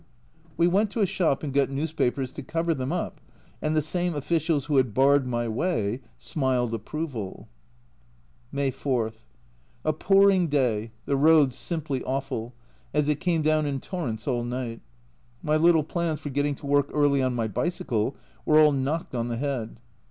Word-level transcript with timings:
We 0.57 0.65
went 0.65 0.89
to 0.93 1.01
a 1.01 1.05
shop 1.05 1.43
and 1.43 1.53
got 1.53 1.69
newspapers 1.69 2.31
to 2.31 2.41
cover 2.41 2.73
them 2.73 2.91
up, 2.91 3.21
and 3.61 3.75
the 3.75 3.83
same 3.83 4.15
officials 4.15 4.65
who 4.65 4.77
had 4.77 4.95
barred 4.95 5.27
my 5.27 5.47
way 5.47 6.01
smiled 6.17 6.73
approval! 6.73 7.47
May 8.51 8.71
4. 8.71 9.11
A 9.85 9.93
pouring 9.93 10.47
day, 10.47 10.89
the 11.05 11.15
roads 11.15 11.55
simply 11.55 12.03
awful, 12.03 12.55
as 12.95 13.09
it 13.09 13.19
came 13.19 13.43
down 13.43 13.67
in 13.67 13.79
torrents 13.79 14.27
all 14.27 14.43
night. 14.43 14.81
My 15.43 15.55
little 15.55 15.83
plans 15.83 16.19
for 16.19 16.31
getting 16.31 16.55
to 16.55 16.65
work 16.65 16.89
early 16.91 17.21
on 17.21 17.35
my 17.35 17.47
bicycle 17.47 18.15
were 18.43 18.59
all 18.59 18.71
knocked 18.71 19.13
on 19.13 19.27
the 19.27 19.37
head. 19.37 19.77